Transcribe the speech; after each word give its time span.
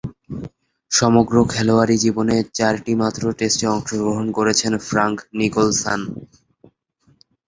সমগ্র 0.91 1.35
খেলোয়াড়ী 1.45 1.95
জীবনে 1.97 2.35
চারটিমাত্র 2.53 3.23
টেস্টে 3.39 3.65
অংশগ্রহণ 3.67 4.27
করেছেন 4.37 4.73
ফ্রাঙ্ক 4.87 5.17
নিকোলসন। 5.39 5.99